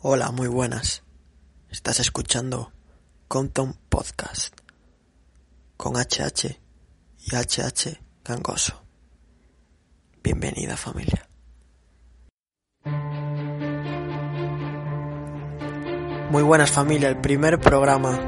Hola, 0.00 0.30
muy 0.30 0.46
buenas. 0.46 1.02
Estás 1.70 1.98
escuchando 1.98 2.70
Compton 3.26 3.74
Podcast 3.88 4.54
con 5.76 5.94
HH 5.96 6.56
y 7.26 7.34
HH 7.34 7.98
Gangoso. 8.24 8.80
Bienvenida 10.22 10.76
familia. 10.76 11.28
Muy 16.30 16.44
buenas 16.44 16.70
familia, 16.70 17.08
el 17.08 17.20
primer 17.20 17.58
programa. 17.58 18.20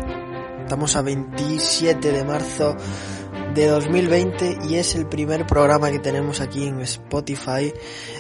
Estamos 0.63 0.97
a 0.97 1.03
27 1.03 2.11
de 2.11 2.25
marzo 2.25 2.75
de 3.55 3.69
2020 3.69 4.59
y 4.69 4.75
es 4.75 4.97
el 4.97 5.07
primer 5.07 5.47
programa 5.47 5.93
que 5.93 6.01
tenemos 6.01 6.41
aquí 6.41 6.67
en 6.67 6.81
Spotify, 6.81 7.73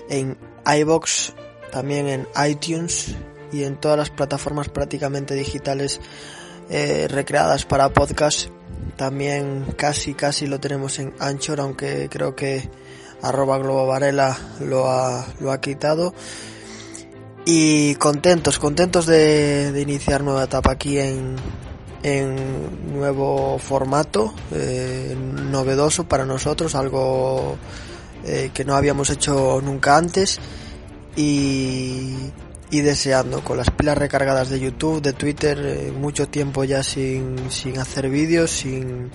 en 0.09 0.39
iBox, 0.65 1.35
también 1.73 2.07
en 2.07 2.29
iTunes 2.49 3.17
y 3.53 3.65
en 3.65 3.77
todas 3.77 3.99
las 3.99 4.11
plataformas 4.11 4.69
prácticamente 4.69 5.35
digitales 5.35 6.01
eh, 6.69 7.09
recreadas 7.09 7.65
para 7.65 7.89
podcast. 7.91 8.49
También 8.97 9.75
casi 9.77 10.15
casi 10.15 10.47
lo 10.47 10.61
tenemos 10.61 10.99
en 10.99 11.15
Anchor, 11.19 11.61
aunque 11.61 12.09
creo 12.11 12.35
que 12.35 12.69
arroba 13.23 13.59
Globo 13.59 13.87
Varela 13.87 14.37
lo 14.61 14.91
ha, 14.91 15.27
lo 15.41 15.53
ha 15.53 15.61
quitado. 15.61 16.15
Y 17.45 17.95
contentos, 17.97 18.59
contentos 18.59 19.07
de, 19.07 19.73
de 19.73 19.81
iniciar 19.81 20.23
nueva 20.23 20.45
etapa 20.45 20.73
aquí 20.73 20.99
en, 20.99 21.37
en 22.03 22.95
nuevo 22.99 23.59
formato, 23.59 24.33
eh, 24.53 25.17
novedoso 25.51 26.05
para 26.05 26.25
nosotros, 26.25 26.75
algo 26.75 27.57
eh, 28.25 28.51
que 28.53 28.65
no 28.65 28.75
habíamos 28.75 29.11
hecho 29.11 29.61
nunca 29.63 29.97
antes 29.97 30.39
y, 31.17 32.15
y, 32.71 32.81
deseando 32.81 33.43
con 33.43 33.57
las 33.57 33.71
pilas 33.71 33.99
recargadas 33.99 34.49
de 34.51 34.61
YouTube, 34.61 35.03
de 35.03 35.13
Twitter, 35.13 35.59
eh, 35.59 35.93
mucho 35.93 36.29
tiempo 36.29 36.65
ya 36.65 36.83
sin, 36.83 37.51
sin 37.51 37.79
hacer 37.79 38.09
vídeos, 38.09 38.51
sin, 38.51 39.11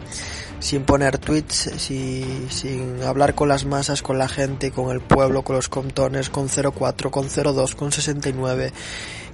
sin 0.59 0.83
poner 0.83 1.17
tweets, 1.17 1.71
sin, 1.77 2.49
sin 2.49 3.03
hablar 3.03 3.35
con 3.35 3.49
las 3.49 3.65
masas, 3.65 4.01
con 4.01 4.17
la 4.17 4.27
gente, 4.27 4.71
con 4.71 4.91
el 4.91 5.01
pueblo, 5.01 5.43
con 5.43 5.55
los 5.55 5.69
contones, 5.69 6.29
con 6.29 6.47
04, 6.49 7.11
con 7.11 7.27
02, 7.29 7.75
con 7.75 7.91
69, 7.91 8.73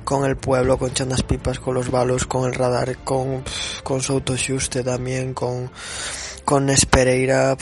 con 0.03 0.25
el 0.25 0.38
pueblo, 0.38 0.78
con 0.78 0.94
chandas 0.94 1.23
pipas, 1.23 1.59
con 1.59 1.73
los 1.73 1.89
balos, 1.91 2.25
con 2.25 2.47
el 2.47 2.53
radar, 2.53 2.97
con, 3.03 3.44
con 3.83 4.02
también, 4.83 5.33
con, 5.33 5.72
con 6.45 6.69
Espereira, 6.69 7.58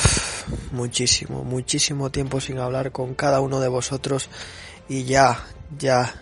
muchísimo, 0.71 1.43
muchísimo 1.43 2.09
tiempo 2.09 2.39
sin 2.39 2.59
hablar 2.59 2.91
con 2.91 3.13
cada 3.13 3.39
uno 3.39 3.59
de 3.59 3.67
vosotros 3.67 4.29
y 4.89 5.05
ya, 5.05 5.45
ya, 5.77 6.13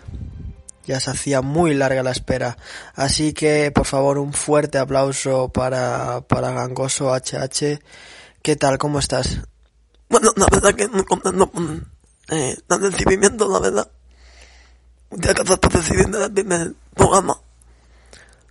ya 0.84 1.00
se 1.00 1.10
hacía 1.10 1.40
muy 1.40 1.74
larga 1.74 2.02
la 2.02 2.12
espera. 2.12 2.58
Así 2.94 3.32
que, 3.32 3.72
por 3.72 3.86
favor, 3.86 4.18
un 4.18 4.34
fuerte 4.34 4.78
aplauso 4.78 5.48
para, 5.48 6.20
para 6.20 6.52
Gangoso 6.52 7.12
HH. 7.12 7.80
¿Qué 8.42 8.56
tal? 8.56 8.76
¿Cómo 8.78 8.98
estás? 8.98 9.40
Bueno, 10.10 10.32
la 10.36 10.46
verdad 10.50 10.74
que 10.74 10.86
muy 10.88 11.04
contento 11.04 11.50
con 11.50 11.90
eh, 12.28 12.56
el 12.68 13.48
la 13.50 13.58
verdad. 13.58 13.90
Un 15.10 15.20
día 15.20 15.32
que 15.32 15.42
estás 15.42 15.72
recibiendo 15.72 16.22
el 16.22 16.32
primer 16.32 16.74
programa. 16.94 17.40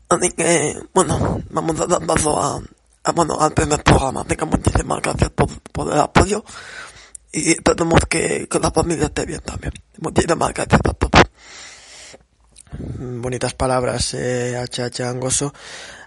Así 0.10 0.32
que, 0.32 0.82
bueno, 0.94 1.42
vamos 1.52 1.80
a 1.80 1.86
dar 1.86 2.04
paso 2.06 2.42
a, 2.42 2.60
a 3.04 3.12
bueno, 3.12 3.40
al 3.40 3.54
primer 3.54 3.84
programa. 3.84 4.26
Que 4.26 4.46
muchísimas 4.46 5.00
gracias 5.02 5.30
por, 5.30 5.48
por 5.72 5.94
el 5.94 6.00
apoyo. 6.00 6.44
Y 7.38 7.52
esperemos 7.52 8.02
que, 8.10 8.48
que 8.50 8.60
la 8.60 8.72
familia 8.72 9.06
esté 9.06 9.26
bien 9.26 9.42
también. 9.42 9.74
Muchísimas 10.00 10.54
gracias 10.54 10.82
a 10.84 10.94
todos 10.94 11.24
bonitas 12.80 13.54
palabras, 13.54 14.14
eh, 14.14 14.56
HH 14.58 15.04
Angoso. 15.04 15.54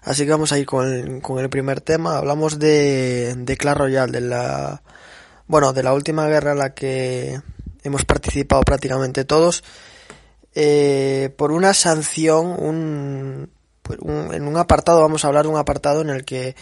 Así 0.02 0.24
que 0.24 0.30
vamos 0.30 0.52
a 0.52 0.58
ir 0.58 0.66
con 0.66 1.20
con 1.20 1.38
el 1.38 1.50
primer 1.50 1.80
tema. 1.80 2.16
Hablamos 2.16 2.58
de, 2.58 3.34
de 3.36 3.56
Clash 3.56 3.76
Royale, 3.76 4.12
de 4.12 4.20
la, 4.20 4.82
bueno, 5.46 5.72
de 5.72 5.82
la 5.82 5.94
última 5.94 6.26
guerra 6.26 6.52
en 6.52 6.58
la 6.58 6.74
que 6.74 7.40
hemos 7.82 8.04
participado 8.04 8.62
prácticamente 8.62 9.24
todos. 9.24 9.62
Eh, 10.54 11.32
por 11.36 11.52
una 11.52 11.74
sanción, 11.74 12.46
un, 12.58 13.50
un, 14.00 14.34
en 14.34 14.48
un 14.48 14.56
apartado, 14.56 15.00
vamos 15.00 15.24
a 15.24 15.28
hablar 15.28 15.44
de 15.44 15.50
un 15.50 15.58
apartado 15.58 16.00
en 16.00 16.10
el 16.10 16.24
que 16.24 16.56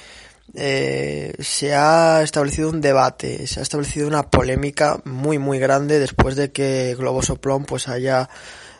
eh, 0.54 1.34
se 1.40 1.74
ha 1.74 2.22
establecido 2.22 2.70
un 2.70 2.80
debate, 2.80 3.46
se 3.46 3.60
ha 3.60 3.62
establecido 3.62 4.08
una 4.08 4.30
polémica 4.30 5.00
muy 5.04 5.38
muy 5.38 5.58
grande 5.58 5.98
después 5.98 6.36
de 6.36 6.52
que 6.52 6.94
Globo 6.98 7.22
Soplón 7.22 7.64
pues 7.64 7.88
haya 7.88 8.28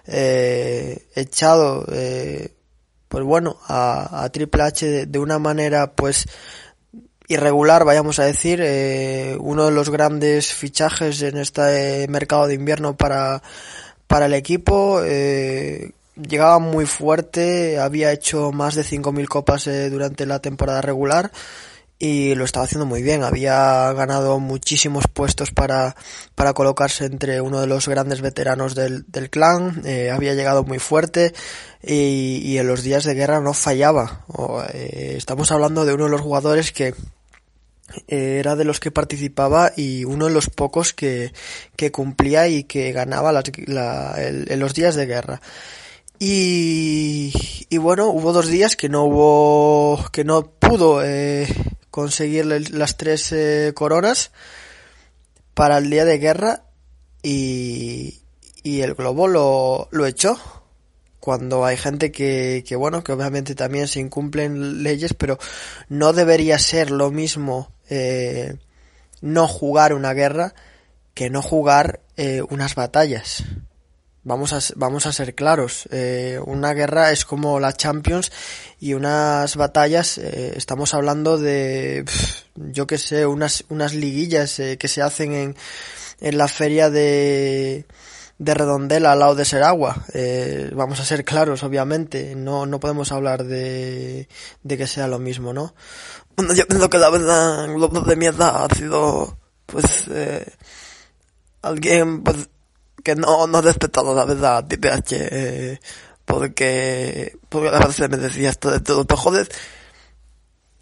eh, 0.06 1.06
echado 1.14 1.84
eh, 1.92 2.54
pues 3.08 3.24
bueno 3.24 3.58
a, 3.68 4.28
Triple 4.32 4.62
H 4.62 4.86
de, 4.86 5.06
de, 5.06 5.18
una 5.18 5.38
manera 5.38 5.92
pues 5.92 6.26
irregular 7.28 7.84
vayamos 7.84 8.18
a 8.18 8.24
decir 8.24 8.60
eh, 8.62 9.36
uno 9.38 9.66
de 9.66 9.70
los 9.70 9.90
grandes 9.90 10.52
fichajes 10.52 11.20
en 11.20 11.36
este 11.36 12.06
mercado 12.08 12.46
de 12.46 12.54
invierno 12.54 12.96
para 12.96 13.42
para 14.06 14.26
el 14.26 14.34
equipo 14.34 15.02
eh, 15.04 15.92
llegaba 16.20 16.58
muy 16.58 16.86
fuerte 16.86 17.78
había 17.78 18.12
hecho 18.12 18.52
más 18.52 18.74
de 18.74 18.82
5.000 18.82 19.26
copas 19.28 19.66
eh, 19.66 19.90
durante 19.90 20.26
la 20.26 20.40
temporada 20.40 20.80
regular 20.80 21.30
y 21.98 22.34
lo 22.36 22.44
estaba 22.44 22.64
haciendo 22.64 22.86
muy 22.86 23.02
bien. 23.02 23.24
Había 23.24 23.92
ganado 23.92 24.38
muchísimos 24.38 25.06
puestos 25.08 25.50
para, 25.50 25.96
para 26.34 26.52
colocarse 26.52 27.06
entre 27.06 27.40
uno 27.40 27.60
de 27.60 27.66
los 27.66 27.88
grandes 27.88 28.20
veteranos 28.20 28.74
del, 28.74 29.04
del 29.08 29.30
clan. 29.30 29.82
Eh, 29.84 30.10
había 30.10 30.34
llegado 30.34 30.62
muy 30.62 30.78
fuerte 30.78 31.34
y, 31.82 32.56
en 32.56 32.66
los 32.68 32.82
días 32.82 33.04
de 33.04 33.14
guerra 33.14 33.40
no 33.40 33.52
fallaba. 33.52 34.24
O, 34.28 34.62
eh, 34.72 35.14
estamos 35.16 35.50
hablando 35.50 35.84
de 35.84 35.94
uno 35.94 36.04
de 36.04 36.10
los 36.10 36.20
jugadores 36.20 36.70
que 36.70 36.94
eh, 38.06 38.36
era 38.38 38.54
de 38.54 38.64
los 38.64 38.78
que 38.78 38.92
participaba 38.92 39.72
y 39.76 40.04
uno 40.04 40.26
de 40.26 40.32
los 40.32 40.50
pocos 40.50 40.92
que, 40.92 41.32
que 41.74 41.90
cumplía 41.90 42.46
y 42.46 42.62
que 42.62 42.92
ganaba 42.92 43.42
en 43.42 44.60
los 44.60 44.74
días 44.74 44.94
de 44.94 45.06
guerra. 45.06 45.40
Y, 46.18 47.32
bueno, 47.78 48.08
hubo 48.08 48.32
dos 48.32 48.48
días 48.48 48.76
que 48.76 48.88
no 48.88 49.04
hubo, 49.04 50.04
que 50.10 50.24
no 50.24 50.50
pudo 50.50 51.04
eh, 51.04 51.46
conseguir 51.90 52.46
las 52.46 52.96
tres 52.96 53.32
eh, 53.32 53.72
coronas 53.74 54.32
para 55.54 55.78
el 55.78 55.90
día 55.90 56.04
de 56.04 56.18
guerra 56.18 56.64
y, 57.22 58.20
y 58.62 58.80
el 58.80 58.94
globo 58.94 59.28
lo, 59.28 59.88
lo 59.90 60.06
echó. 60.06 60.38
Cuando 61.20 61.64
hay 61.64 61.76
gente 61.76 62.10
que, 62.10 62.64
que, 62.66 62.76
bueno, 62.76 63.04
que 63.04 63.12
obviamente 63.12 63.54
también 63.54 63.86
se 63.86 64.00
incumplen 64.00 64.82
leyes, 64.82 65.14
pero 65.14 65.38
no 65.88 66.12
debería 66.12 66.58
ser 66.58 66.90
lo 66.90 67.10
mismo 67.10 67.70
eh, 67.90 68.56
no 69.20 69.48
jugar 69.48 69.94
una 69.94 70.12
guerra 70.12 70.54
que 71.14 71.30
no 71.30 71.42
jugar 71.42 72.00
eh, 72.16 72.42
unas 72.48 72.74
batallas. 72.74 73.44
Vamos 74.24 74.52
a, 74.52 74.58
vamos 74.76 75.06
a 75.06 75.12
ser 75.12 75.34
claros, 75.34 75.88
eh, 75.90 76.38
una 76.44 76.74
guerra 76.74 77.12
es 77.12 77.24
como 77.24 77.60
la 77.60 77.72
Champions 77.72 78.30
y 78.78 78.92
unas 78.92 79.56
batallas, 79.56 80.18
eh, 80.18 80.52
estamos 80.56 80.92
hablando 80.92 81.38
de, 81.38 82.04
yo 82.56 82.86
que 82.86 82.98
sé, 82.98 83.24
unas, 83.24 83.64
unas 83.70 83.94
liguillas 83.94 84.58
eh, 84.58 84.76
que 84.76 84.88
se 84.88 85.00
hacen 85.00 85.32
en, 85.32 85.56
en 86.20 86.36
la 86.36 86.48
feria 86.48 86.90
de, 86.90 87.86
de 88.38 88.54
Redondela 88.54 89.12
al 89.12 89.20
lado 89.20 89.34
de 89.34 89.44
Seragua. 89.44 90.04
Eh, 90.12 90.70
vamos 90.74 91.00
a 91.00 91.04
ser 91.04 91.24
claros, 91.24 91.62
obviamente, 91.62 92.34
no, 92.34 92.66
no 92.66 92.80
podemos 92.80 93.12
hablar 93.12 93.44
de, 93.44 94.28
de 94.62 94.76
que 94.76 94.86
sea 94.86 95.06
lo 95.06 95.18
mismo, 95.18 95.54
¿no? 95.54 95.74
Bueno, 96.36 96.52
yo 96.54 96.66
pienso 96.66 96.90
que 96.90 96.98
la 96.98 97.10
verdad, 97.10 97.66
Globo 97.68 98.00
de 98.00 98.16
mierda 98.16 98.64
ha 98.64 98.74
sido, 98.74 99.38
pues, 99.64 100.04
eh, 100.10 100.44
alguien, 101.62 102.22
pues, 102.22 102.48
que 103.02 103.14
no, 103.14 103.46
no 103.46 103.58
he 103.58 103.62
respetado 103.62 104.14
la 104.14 104.24
verdad 104.24 104.64
DPH 104.64 105.12
eh, 105.12 105.80
porque, 106.24 107.36
porque 107.48 107.68
a 107.68 107.86
veces 107.86 108.10
me 108.10 108.16
decía 108.16 108.50
esto 108.50 108.70
de 108.70 108.80
todo 108.80 109.04
te 109.04 109.16
jodes. 109.16 109.48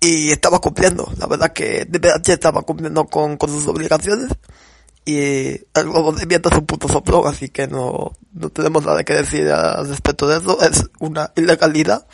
Y 0.00 0.30
estaba 0.30 0.60
cumpliendo 0.60 1.10
la 1.18 1.26
verdad 1.26 1.52
que 1.52 1.84
DPH 1.86 2.28
estaba 2.30 2.62
cumpliendo 2.62 3.06
con, 3.06 3.36
con 3.36 3.50
sus 3.50 3.66
obligaciones. 3.66 4.30
Y 5.04 5.18
el 5.20 5.84
globo 5.84 6.12
de 6.12 6.26
viento 6.26 6.48
es 6.48 6.56
un 6.56 6.66
puto 6.66 6.88
soplón 6.88 7.28
así 7.28 7.48
que 7.48 7.68
no, 7.68 8.12
no 8.32 8.50
tenemos 8.50 8.84
nada 8.84 9.04
que 9.04 9.14
decir 9.14 9.48
al 9.50 9.88
respecto 9.88 10.26
de 10.26 10.38
eso 10.38 10.60
es 10.62 10.84
una 10.98 11.32
ilegalidad. 11.36 12.06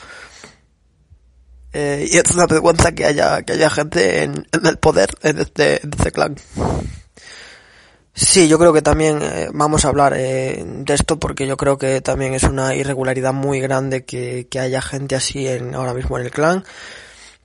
Eh, 1.73 2.07
y 2.11 2.19
es 2.19 2.31
una 2.35 2.47
vergüenza 2.47 2.93
que 2.93 3.07
haya 3.07 3.43
que 3.45 3.55
haya 3.55 3.71
gente 3.71 4.25
en, 4.25 4.47
en 4.53 4.67
el 4.67 4.77
poder 4.77 5.09
en 5.23 5.39
este, 5.39 5.83
en 5.83 5.91
este 5.95 6.13
clan 6.13 6.37
Sí, 8.15 8.47
yo 8.47 8.59
creo 8.59 8.75
que 8.75 8.83
también 8.83 9.21
eh, 9.23 9.49
vamos 9.55 9.85
a 9.85 9.89
hablar 9.89 10.13
eh, 10.15 10.63
de 10.67 10.95
esto 10.95 11.19
porque 11.19 11.47
yo 11.47 11.57
creo 11.57 11.79
que 11.79 12.03
también 12.03 12.35
es 12.35 12.43
una 12.43 12.75
irregularidad 12.75 13.33
muy 13.33 13.59
grande 13.61 14.05
que, 14.05 14.49
que 14.51 14.61
haya 14.61 14.83
gente 14.83 15.17
así 15.17 15.49
en, 15.49 15.75
ahora 15.75 15.95
mismo 15.95 16.19
en 16.19 16.27
el 16.27 16.31
clan, 16.31 16.65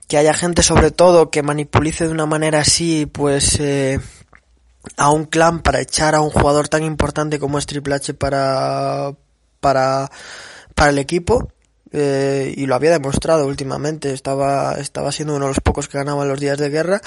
que 0.08 0.18
haya 0.18 0.34
gente 0.34 0.62
sobre 0.62 0.90
todo 0.90 1.30
que 1.30 1.42
manipulice 1.42 2.06
de 2.06 2.12
una 2.12 2.26
manera 2.26 2.60
así 2.60 3.06
pues 3.06 3.58
eh, 3.60 3.98
a 4.98 5.10
un 5.10 5.24
clan 5.24 5.60
para 5.62 5.80
echar 5.80 6.14
a 6.14 6.20
un 6.20 6.30
jugador 6.30 6.68
tan 6.68 6.82
importante 6.84 7.38
como 7.38 7.58
es 7.58 7.66
Triple 7.66 7.94
H 7.94 8.14
para 8.14 9.14
para 9.60 10.10
para 10.74 10.90
el 10.90 10.98
equipo. 10.98 11.48
Eh, 11.90 12.54
y 12.56 12.66
lo 12.66 12.74
había 12.74 12.90
demostrado 12.90 13.46
últimamente. 13.46 14.12
Estaba, 14.12 14.74
estaba 14.74 15.10
siendo 15.10 15.34
uno 15.34 15.46
de 15.46 15.50
los 15.50 15.60
pocos 15.60 15.88
que 15.88 15.98
ganaban 15.98 16.28
los 16.28 16.38
días 16.38 16.58
de 16.58 16.68
guerra 16.68 17.00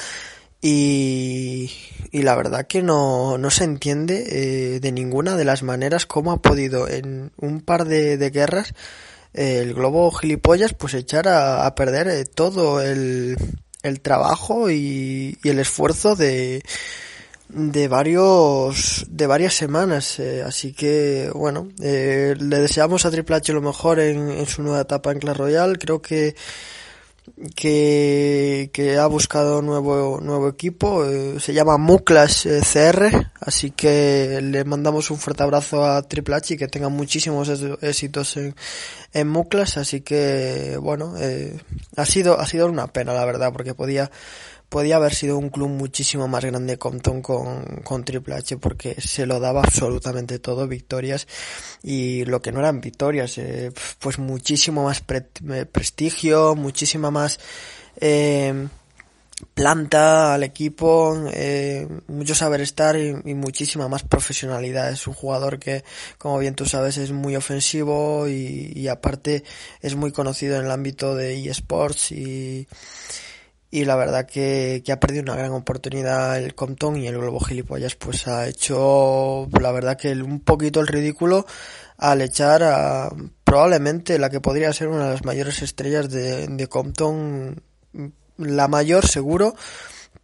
y, 0.61 1.71
y 2.11 2.21
la 2.21 2.35
verdad 2.35 2.67
que 2.67 2.83
no, 2.83 3.37
no 3.37 3.49
se 3.49 3.63
entiende 3.63 4.75
eh, 4.75 4.79
de 4.79 4.91
ninguna 4.91 5.35
de 5.35 5.45
las 5.45 5.63
maneras 5.63 6.05
cómo 6.05 6.31
ha 6.31 6.41
podido 6.41 6.87
en 6.87 7.31
un 7.37 7.61
par 7.61 7.85
de, 7.85 8.17
de 8.17 8.29
guerras 8.29 8.73
eh, 9.33 9.59
el 9.61 9.73
globo 9.73 10.11
gilipollas 10.11 10.73
pues 10.73 10.93
echar 10.93 11.27
a, 11.27 11.65
a 11.65 11.73
perder 11.73 12.07
eh, 12.09 12.25
todo 12.25 12.81
el, 12.81 13.37
el 13.81 14.01
trabajo 14.01 14.69
y, 14.69 15.37
y 15.43 15.49
el 15.49 15.59
esfuerzo 15.59 16.15
de, 16.15 16.61
de 17.49 17.87
varios 17.87 19.05
de 19.09 19.27
varias 19.27 19.55
semanas 19.55 20.19
eh, 20.19 20.43
así 20.45 20.73
que 20.73 21.31
bueno 21.33 21.69
eh, 21.81 22.35
le 22.39 22.59
deseamos 22.59 23.05
a 23.05 23.11
Triple 23.11 23.37
H 23.37 23.51
lo 23.51 23.61
mejor 23.61 23.99
en, 23.99 24.29
en, 24.29 24.45
su 24.45 24.61
nueva 24.63 24.81
etapa 24.81 25.11
en 25.11 25.19
Clash 25.19 25.37
Royale. 25.37 25.77
Creo 25.77 26.01
que 26.01 26.35
que, 27.55 28.69
que 28.73 28.97
ha 28.97 29.05
buscado 29.07 29.61
nuevo 29.61 30.19
nuevo 30.21 30.47
equipo 30.47 31.05
eh, 31.05 31.39
se 31.39 31.53
llama 31.53 31.77
Muklas 31.77 32.45
eh, 32.45 32.61
CR 32.61 33.29
así 33.39 33.71
que 33.71 34.39
le 34.41 34.63
mandamos 34.65 35.11
un 35.11 35.17
fuerte 35.17 35.43
abrazo 35.43 35.85
a 35.85 36.01
Triple 36.01 36.35
H 36.35 36.53
y 36.53 36.57
que 36.57 36.67
tenga 36.67 36.89
muchísimos 36.89 37.49
éxitos 37.81 38.37
en, 38.37 38.55
en 39.13 39.27
Muklas 39.27 39.77
así 39.77 40.01
que 40.01 40.77
bueno 40.81 41.13
eh, 41.17 41.59
ha 41.95 42.05
sido 42.05 42.39
ha 42.39 42.45
sido 42.47 42.67
una 42.67 42.87
pena 42.87 43.13
la 43.13 43.25
verdad 43.25 43.51
porque 43.53 43.75
podía 43.75 44.11
podía 44.71 44.95
haber 44.95 45.13
sido 45.13 45.37
un 45.37 45.49
club 45.49 45.67
muchísimo 45.67 46.29
más 46.29 46.45
grande 46.45 46.77
Compton 46.77 47.21
con, 47.21 47.81
con 47.83 48.05
Triple 48.05 48.35
H 48.35 48.55
porque 48.55 48.95
se 49.01 49.25
lo 49.25 49.41
daba 49.41 49.59
absolutamente 49.63 50.39
todo, 50.39 50.65
victorias 50.65 51.27
y 51.83 52.23
lo 52.23 52.41
que 52.41 52.53
no 52.53 52.61
eran 52.61 52.79
victorias, 52.79 53.37
eh, 53.37 53.73
pues 53.99 54.17
muchísimo 54.17 54.85
más 54.85 55.01
pre 55.01 55.23
prestigio, 55.65 56.55
muchísima 56.55 57.11
más 57.11 57.37
eh, 57.97 58.69
planta 59.53 60.35
al 60.35 60.43
equipo, 60.43 61.21
eh, 61.33 61.85
mucho 62.07 62.33
saber 62.33 62.61
estar 62.61 62.95
y, 62.95 63.13
y, 63.25 63.33
muchísima 63.33 63.89
más 63.89 64.03
profesionalidad. 64.03 64.89
Es 64.89 65.05
un 65.05 65.13
jugador 65.13 65.59
que, 65.59 65.83
como 66.17 66.39
bien 66.39 66.55
tú 66.55 66.65
sabes, 66.65 66.97
es 66.97 67.11
muy 67.11 67.35
ofensivo 67.35 68.29
y 68.29 68.87
aparte 68.87 69.43
es 69.81 69.95
muy 69.95 70.13
conocido 70.13 70.57
en 70.57 70.65
el 70.65 70.71
ámbito 70.71 71.13
de 71.13 71.45
eSports 71.49 72.13
y 72.13 72.69
y 73.73 73.85
la 73.85 73.95
verdad 73.95 74.25
que, 74.25 74.83
que, 74.85 74.91
ha 74.91 74.99
perdido 74.99 75.23
una 75.23 75.37
gran 75.37 75.53
oportunidad 75.53 76.37
el 76.37 76.53
Compton 76.53 76.97
y 76.97 77.07
el 77.07 77.17
Globo 77.17 77.39
Gilipollas 77.39 77.95
pues 77.95 78.27
ha 78.27 78.45
hecho 78.47 79.47
la 79.59 79.71
verdad 79.71 79.97
que 79.97 80.11
un 80.11 80.41
poquito 80.41 80.81
el 80.81 80.87
ridículo 80.87 81.45
al 81.97 82.21
echar 82.21 82.63
a 82.63 83.09
probablemente 83.45 84.19
la 84.19 84.29
que 84.29 84.41
podría 84.41 84.73
ser 84.73 84.89
una 84.89 85.05
de 85.05 85.11
las 85.11 85.25
mayores 85.25 85.61
estrellas 85.61 86.09
de, 86.09 86.47
de 86.47 86.67
Compton 86.67 87.63
la 88.37 88.67
mayor 88.67 89.07
seguro 89.07 89.55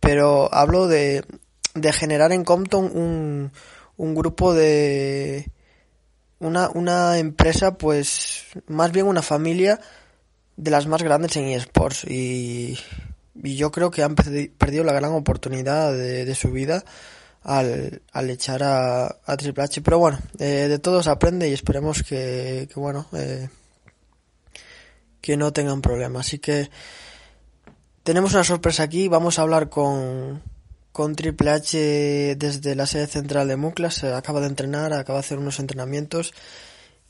pero 0.01 0.53
hablo 0.53 0.87
de, 0.87 1.23
de 1.73 1.93
generar 1.93 2.33
en 2.33 2.43
Compton 2.43 2.91
un, 2.93 3.53
un 3.95 4.13
grupo 4.13 4.53
de 4.53 5.49
una, 6.39 6.69
una 6.69 7.17
empresa 7.17 7.77
pues 7.77 8.43
más 8.67 8.91
bien 8.91 9.07
una 9.07 9.21
familia 9.21 9.79
de 10.57 10.71
las 10.71 10.85
más 10.87 11.01
grandes 11.01 11.37
en 11.37 11.45
eSports 11.45 12.03
y 12.03 12.77
y 13.43 13.55
yo 13.55 13.71
creo 13.71 13.91
que 13.91 14.03
han 14.03 14.15
perdido 14.15 14.83
la 14.83 14.93
gran 14.93 15.11
oportunidad 15.11 15.93
de, 15.93 16.25
de 16.25 16.35
su 16.35 16.51
vida 16.51 16.83
al, 17.47 18.01
al 18.11 18.29
echar 18.29 18.61
a, 18.63 19.37
Triple 19.37 19.63
H. 19.63 19.81
Pero 19.81 19.99
bueno, 19.99 20.19
eh, 20.37 20.67
de 20.69 20.79
todo 20.79 21.01
se 21.01 21.09
aprende 21.09 21.49
y 21.49 21.53
esperemos 21.53 22.03
que, 22.03 22.67
que 22.71 22.79
bueno, 22.79 23.07
eh, 23.13 23.49
que 25.21 25.37
no 25.37 25.53
tengan 25.53 25.81
problemas. 25.81 26.27
Así 26.27 26.39
que 26.39 26.69
tenemos 28.03 28.33
una 28.33 28.43
sorpresa 28.43 28.83
aquí. 28.83 29.07
Vamos 29.07 29.39
a 29.39 29.43
hablar 29.43 29.69
con, 29.69 30.41
con 30.91 31.15
Triple 31.15 31.51
H 31.51 32.35
desde 32.37 32.75
la 32.75 32.85
sede 32.85 33.07
central 33.07 33.47
de 33.47 33.55
Muclas. 33.55 34.03
Acaba 34.03 34.41
de 34.41 34.47
entrenar, 34.47 34.93
acaba 34.93 35.19
de 35.19 35.25
hacer 35.25 35.39
unos 35.39 35.59
entrenamientos 35.59 36.33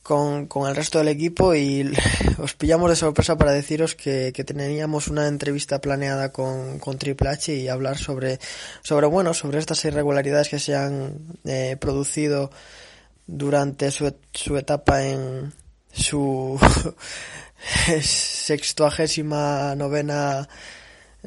con, 0.07 0.47
con 0.47 0.69
el 0.69 0.75
resto 0.75 0.99
del 0.99 1.09
equipo 1.09 1.53
y 1.53 1.91
os 2.37 2.53
pillamos 2.53 2.89
de 2.89 2.95
sorpresa 2.95 3.37
para 3.37 3.51
deciros 3.51 3.93
que, 3.93 4.31
que 4.33 4.45
teníamos 4.45 5.09
una 5.09 5.27
entrevista 5.27 5.81
planeada 5.81 6.31
con, 6.31 6.79
con, 6.79 6.97
Triple 6.97 7.27
H 7.27 7.53
y 7.53 7.67
hablar 7.67 7.97
sobre, 7.97 8.39
sobre, 8.83 9.07
bueno, 9.07 9.33
sobre 9.33 9.59
estas 9.59 9.83
irregularidades 9.83 10.47
que 10.47 10.59
se 10.59 10.77
han 10.77 11.17
eh, 11.43 11.75
producido 11.77 12.51
durante 13.25 13.91
su, 13.91 14.15
su 14.31 14.55
etapa 14.55 15.03
en 15.03 15.51
su 15.91 16.57
sextuagésima 18.01 19.75
novena 19.75 20.47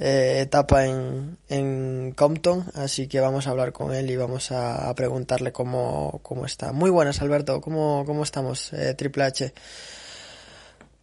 eh, 0.02 0.40
etapa 0.40 0.86
en, 0.86 1.36
en 1.50 2.12
Compton, 2.16 2.64
así 2.74 3.06
que 3.06 3.20
vamos 3.20 3.46
a 3.46 3.50
hablar 3.50 3.72
con 3.72 3.94
él 3.94 4.10
y 4.10 4.16
vamos 4.16 4.50
a, 4.50 4.92
preguntarle 4.94 5.52
cómo, 5.52 6.20
cómo, 6.22 6.46
está. 6.46 6.72
Muy 6.72 6.88
buenas, 6.88 7.20
Alberto, 7.20 7.60
¿cómo, 7.60 8.04
cómo 8.06 8.22
estamos, 8.22 8.72
eh, 8.72 8.94
Triple 8.94 9.24
H? 9.24 9.52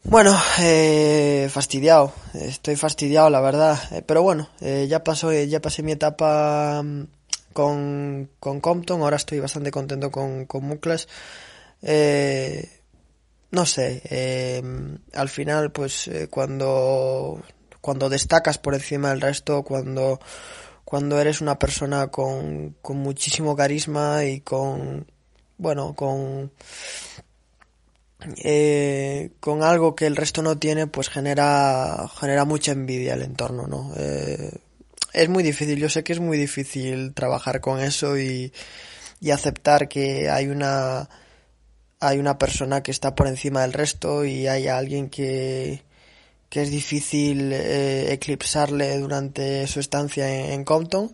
Bueno, 0.04 0.36
eh, 0.62 1.48
fastidiado, 1.52 2.12
estoy 2.34 2.76
fastidiado, 2.76 3.30
la 3.30 3.40
verdad, 3.40 3.78
eh, 3.92 4.02
pero 4.02 4.24
bueno, 4.24 4.50
ya 4.62 5.04
pasó, 5.04 5.32
ya 5.32 5.62
pasé 5.62 5.84
mi 5.84 5.92
etapa 5.92 6.82
mm, 6.82 7.04
con, 7.54 8.32
con 8.40 8.62
Compton, 8.62 9.02
ahora 9.02 9.18
estoy 9.18 9.40
bastante 9.40 9.70
contento 9.70 10.10
con, 10.10 10.46
con 10.46 10.64
Muklas. 10.64 11.08
Eh, 11.84 12.68
no 13.52 13.66
sé, 13.66 14.62
al 15.14 15.30
final, 15.30 15.72
pues 15.72 16.10
cuando 16.30 17.44
cuando 17.82 18.10
destacas 18.10 18.58
por 18.58 18.74
encima 18.74 19.10
del 19.10 19.22
resto, 19.22 19.64
cuando, 19.64 20.20
cuando 20.86 21.20
eres 21.20 21.42
una 21.42 21.60
persona 21.60 22.08
con, 22.08 22.76
con 22.82 22.98
muchísimo 22.98 23.56
carisma 23.56 24.24
y 24.26 24.42
con, 24.42 25.08
bueno, 25.58 25.96
con, 25.96 26.52
eh, 28.44 29.32
con 29.40 29.64
algo 29.64 29.96
que 29.96 30.06
el 30.06 30.16
resto 30.16 30.42
no 30.42 30.58
tiene, 30.58 30.88
pues 30.88 31.10
genera, 31.10 32.10
genera 32.20 32.46
mucha 32.46 32.72
envidia 32.72 33.14
el 33.14 33.24
entorno, 33.24 33.68
¿no? 33.68 33.94
Eh, 33.98 34.52
es 35.14 35.30
muy 35.30 35.44
difícil, 35.44 35.80
yo 35.80 35.90
sé 35.90 36.04
que 36.04 36.14
es 36.14 36.20
muy 36.20 36.38
difícil 36.38 37.14
trabajar 37.14 37.62
con 37.62 37.80
eso 37.80 38.18
y, 38.18 38.54
y 39.20 39.32
aceptar 39.32 39.88
que 39.88 40.30
hay 40.30 40.48
una, 40.48 41.10
hay 42.00 42.20
una 42.20 42.38
persona 42.38 42.84
que 42.84 42.92
está 42.92 43.16
por 43.16 43.28
encima 43.28 43.62
del 43.62 43.74
resto 43.74 44.26
y 44.26 44.48
hay 44.48 44.68
alguien 44.68 45.10
que, 45.10 45.84
que 46.50 46.62
es 46.62 46.72
difícil 46.72 47.52
eh, 47.54 48.14
eclipsarle 48.14 48.98
durante 49.00 49.68
su 49.68 49.80
estancia 49.80 50.54
en, 50.54 50.64
Compton. 50.64 51.14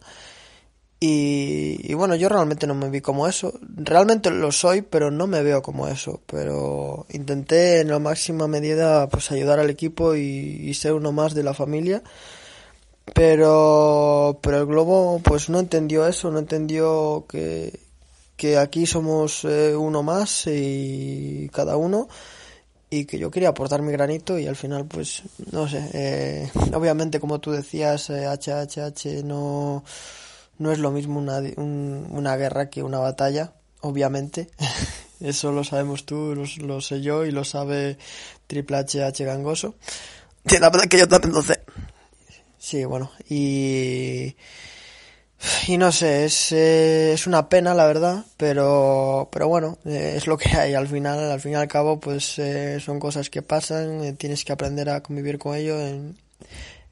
Y, 1.00 1.80
y, 1.84 1.94
bueno, 1.96 2.16
yo 2.16 2.30
realmente 2.30 2.66
no 2.66 2.76
me 2.76 2.90
vi 2.90 3.02
como 3.02 3.28
eso. 3.28 3.60
Realmente 3.62 4.30
lo 4.32 4.52
soy, 4.52 4.82
pero 4.84 5.12
no 5.12 5.28
me 5.28 5.44
veo 5.44 5.62
como 5.62 5.88
eso. 5.88 6.22
Pero 6.28 7.06
intenté 7.10 7.82
en 7.82 7.90
la 7.90 8.00
máxima 8.00 8.48
medida 8.48 9.10
pues 9.10 9.32
ayudar 9.32 9.60
al 9.60 9.70
equipo 9.70 10.16
y, 10.16 10.22
y 10.22 10.74
ser 10.76 10.94
uno 10.94 11.12
más 11.12 11.34
de 11.34 11.44
la 11.44 11.54
familia. 11.54 12.04
Pero, 13.14 14.40
pero 14.42 14.60
el 14.60 14.66
globo 14.66 15.20
pues 15.20 15.50
no 15.50 15.60
entendió 15.60 16.08
eso, 16.08 16.32
no 16.32 16.40
entendió 16.40 17.26
que, 17.28 17.80
que 18.38 18.58
aquí 18.58 18.86
somos 18.86 19.44
eh, 19.44 19.76
uno 19.76 20.04
más 20.04 20.48
y 20.48 21.50
cada 21.54 21.76
uno 21.76 22.08
y 22.94 23.06
que 23.06 23.18
yo 23.18 23.32
quería 23.32 23.50
aportar 23.50 23.82
mi 23.82 23.92
granito 23.92 24.38
y 24.38 24.46
al 24.46 24.56
final 24.56 24.86
pues 24.86 25.24
no 25.52 25.68
sé 25.68 25.90
eh, 25.94 26.52
obviamente 26.74 27.20
como 27.20 27.40
tú 27.40 27.52
decías 27.52 28.10
eh, 28.12 28.28
HHH 28.28 29.24
no 29.24 29.84
no 30.60 30.72
es 30.72 30.78
lo 30.78 30.92
mismo 30.92 31.20
una, 31.20 31.40
un, 31.58 32.08
una 32.12 32.36
guerra 32.38 32.70
que 32.70 32.84
una 32.84 33.00
batalla 33.00 33.54
obviamente. 33.82 34.50
Eso 35.20 35.52
lo 35.52 35.64
sabemos 35.64 36.06
tú 36.06 36.36
lo, 36.36 36.44
lo, 36.66 36.82
sé 36.82 37.02
yo 37.02 37.26
y 37.26 37.32
lo 37.32 37.44
sabe 37.46 37.98
Triple 38.48 38.78
H 38.78 39.04
H 39.04 39.24
Gangoso. 39.24 39.76
La 40.60 40.70
verdad 40.70 40.84
es 40.84 40.90
que 40.90 41.00
yo 41.00 41.08
también 41.08 41.34
lo 41.34 41.42
sé. 41.42 41.62
Sí 42.60 42.86
bueno 42.86 43.12
y 43.30 44.36
y 45.68 45.78
no 45.78 45.92
sé, 45.92 46.26
es, 46.26 46.52
eh, 46.52 47.14
es 47.14 47.28
una 47.28 47.50
pena 47.50 47.74
la 47.74 47.86
verdad, 47.86 48.26
pero, 48.38 49.30
pero 49.32 49.48
bueno, 49.48 49.78
eh, 49.86 50.14
es 50.18 50.28
lo 50.28 50.38
que 50.38 50.50
hay. 50.50 50.74
Al 50.74 50.88
final, 50.88 51.32
al 51.32 51.40
fin 51.40 51.54
y 51.54 51.56
al 51.56 51.68
cabo 51.68 52.00
pues 52.00 52.40
eh, 52.40 52.80
son 52.80 53.00
cosas 53.00 53.30
que 53.30 53.42
pasan, 53.42 54.04
eh, 54.04 54.14
tienes 54.14 54.46
que 54.46 54.54
aprender 54.54 54.90
a 54.90 55.02
convivir 55.02 55.38
con 55.38 55.56
ello, 55.56 55.80
en, 55.80 56.18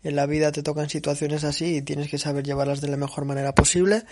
en 0.04 0.16
la 0.16 0.26
vida 0.26 0.52
te 0.52 0.64
tocan 0.64 0.90
situaciones 0.90 1.44
así 1.44 1.78
y 1.78 1.82
tienes 1.82 2.10
que 2.10 2.18
saber 2.18 2.44
llevarlas 2.44 2.82
de 2.82 2.90
la 2.90 2.98
mejor 2.98 3.26
manera 3.26 3.54
posible. 3.54 4.04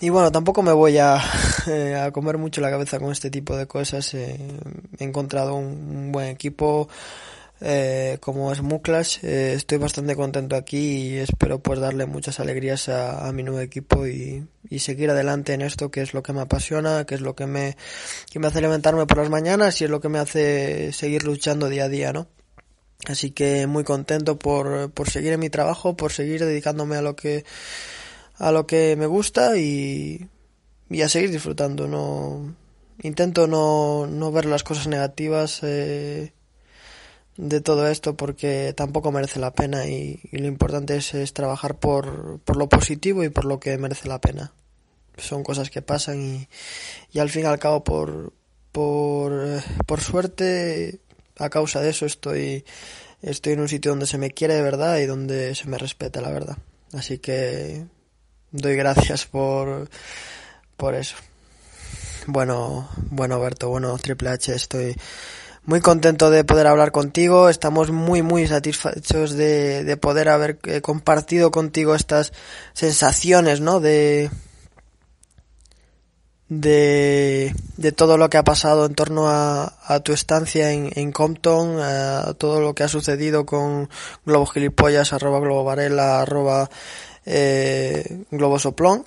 Y 0.00 0.10
bueno, 0.10 0.30
tampoco 0.30 0.62
me 0.62 0.72
voy 0.72 0.98
a, 0.98 1.16
a 2.04 2.10
comer 2.12 2.38
mucho 2.38 2.60
la 2.60 2.70
cabeza 2.70 3.00
con 3.00 3.10
este 3.10 3.30
tipo 3.30 3.56
de 3.56 3.66
cosas, 3.66 4.14
he 4.14 4.38
encontrado 4.98 5.54
un 5.56 6.12
buen 6.12 6.28
equipo, 6.28 6.88
eh, 7.60 8.18
como 8.20 8.52
es 8.52 8.62
Muklas. 8.62 9.22
Eh, 9.24 9.54
estoy 9.54 9.78
bastante 9.78 10.16
contento 10.16 10.56
aquí 10.56 10.78
y 10.78 11.16
espero 11.18 11.60
pues 11.60 11.80
darle 11.80 12.06
muchas 12.06 12.40
alegrías 12.40 12.88
a, 12.88 13.30
mi 13.32 13.42
nuevo 13.42 13.60
equipo 13.60 14.06
y, 14.06 14.46
seguir 14.78 15.10
adelante 15.10 15.54
en 15.54 15.62
esto 15.62 15.90
que 15.90 16.02
es 16.02 16.14
lo 16.14 16.22
que 16.22 16.32
me 16.32 16.40
apasiona, 16.40 17.04
que 17.04 17.14
es 17.14 17.20
lo 17.20 17.34
que 17.34 17.46
me, 17.46 17.76
que 18.30 18.38
me 18.38 18.46
hace 18.46 18.60
levantarme 18.60 19.06
por 19.06 19.18
las 19.18 19.30
mañanas 19.30 19.80
y 19.80 19.84
es 19.84 19.90
lo 19.90 20.00
que 20.00 20.08
me 20.08 20.18
hace 20.18 20.92
seguir 20.92 21.24
luchando 21.24 21.68
día 21.68 21.84
a 21.84 21.88
día, 21.88 22.12
¿no? 22.12 22.28
Así 23.06 23.30
que 23.30 23.66
muy 23.66 23.84
contento 23.84 24.38
por, 24.38 24.90
por 24.92 25.08
seguir 25.08 25.32
en 25.32 25.40
mi 25.40 25.50
trabajo, 25.50 25.96
por 25.96 26.12
seguir 26.12 26.44
dedicándome 26.44 26.96
a 26.96 27.02
lo 27.02 27.16
que, 27.16 27.44
a 28.36 28.52
lo 28.52 28.66
que 28.66 28.96
me 28.96 29.06
gusta 29.06 29.56
y, 29.56 30.28
y 30.90 31.02
a 31.02 31.08
seguir 31.08 31.30
disfrutando, 31.30 31.86
no, 31.86 32.54
intento 33.02 33.46
no, 33.46 34.06
no 34.06 34.32
ver 34.32 34.46
las 34.46 34.64
cosas 34.64 34.86
negativas, 34.88 35.60
eh, 35.62 36.32
de 37.38 37.60
todo 37.60 37.86
esto 37.86 38.16
porque 38.16 38.74
tampoco 38.76 39.12
merece 39.12 39.38
la 39.38 39.52
pena 39.54 39.86
y, 39.86 40.20
lo 40.32 40.46
importante 40.46 40.96
es, 40.96 41.32
trabajar 41.32 41.78
por, 41.78 42.40
por, 42.40 42.56
lo 42.56 42.68
positivo 42.68 43.22
y 43.22 43.28
por 43.30 43.44
lo 43.44 43.60
que 43.60 43.78
merece 43.78 44.08
la 44.08 44.20
pena. 44.20 44.52
Son 45.16 45.44
cosas 45.44 45.70
que 45.70 45.80
pasan 45.80 46.20
y, 46.20 46.48
y 47.12 47.20
al 47.20 47.30
fin 47.30 47.44
y 47.44 47.46
al 47.46 47.60
cabo 47.60 47.84
por, 47.84 48.32
por, 48.72 49.62
por 49.86 50.00
suerte 50.00 50.98
a 51.38 51.48
causa 51.48 51.80
de 51.80 51.90
eso 51.90 52.06
estoy, 52.06 52.64
estoy 53.22 53.52
en 53.52 53.60
un 53.60 53.68
sitio 53.68 53.92
donde 53.92 54.06
se 54.06 54.18
me 54.18 54.32
quiere 54.32 54.54
de 54.54 54.62
verdad 54.62 54.98
y 54.98 55.06
donde 55.06 55.54
se 55.54 55.68
me 55.68 55.78
respeta 55.78 56.20
la 56.20 56.30
verdad. 56.30 56.58
Así 56.92 57.18
que 57.18 57.84
doy 58.50 58.74
gracias 58.74 59.26
por, 59.26 59.88
por 60.76 60.96
eso. 60.96 61.14
Bueno, 62.26 62.88
bueno 63.10 63.38
Berto, 63.38 63.68
bueno 63.68 63.96
Triple 63.96 64.30
H, 64.30 64.54
estoy 64.54 64.96
muy 65.64 65.80
contento 65.80 66.30
de 66.30 66.44
poder 66.44 66.66
hablar 66.66 66.92
contigo. 66.92 67.48
Estamos 67.48 67.90
muy, 67.90 68.22
muy 68.22 68.46
satisfechos 68.46 69.32
de, 69.32 69.84
de 69.84 69.96
poder 69.96 70.28
haber 70.28 70.58
eh, 70.64 70.80
compartido 70.80 71.50
contigo 71.50 71.94
estas 71.94 72.32
sensaciones, 72.72 73.60
¿no? 73.60 73.80
De, 73.80 74.30
de, 76.48 77.54
de 77.76 77.92
todo 77.92 78.16
lo 78.16 78.30
que 78.30 78.38
ha 78.38 78.44
pasado 78.44 78.86
en 78.86 78.94
torno 78.94 79.28
a, 79.28 79.74
a 79.86 80.00
tu 80.00 80.12
estancia 80.12 80.72
en, 80.72 80.90
en, 80.94 81.12
Compton, 81.12 81.78
a 81.80 82.34
todo 82.34 82.60
lo 82.60 82.74
que 82.74 82.84
ha 82.84 82.88
sucedido 82.88 83.44
con 83.44 83.90
Globo 84.24 84.46
Gilipollas, 84.46 85.12
arroba 85.12 85.40
Globo 85.40 85.64
Varela, 85.64 86.22
arroba 86.22 86.70
eh, 87.26 88.24
Globo 88.30 88.58
Soplón. 88.58 89.04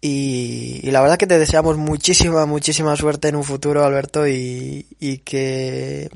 Y, 0.00 0.90
la 0.90 1.00
verdad 1.00 1.18
que 1.18 1.26
te 1.26 1.38
deseamos 1.38 1.76
muchísima, 1.76 2.46
muchísima 2.46 2.94
suerte 2.96 3.28
en 3.28 3.36
un 3.36 3.44
futuro, 3.44 3.84
Alberto, 3.84 4.26
y, 4.28 4.86
y 5.00 5.18
que 5.18 6.10